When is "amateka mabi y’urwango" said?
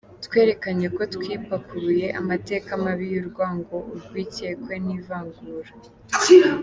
2.19-3.75